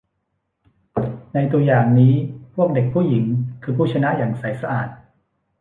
[1.33, 2.13] ในตัวอย่างนี้
[2.55, 3.25] พวกเด็กผู้หญิง
[3.63, 4.89] คือผู้ชนะอย่างใสสะอาด